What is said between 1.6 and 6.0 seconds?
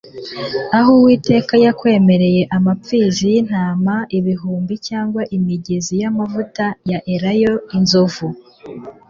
yakwemera amapfizi y'intama ibihumbi cyangwa imigezi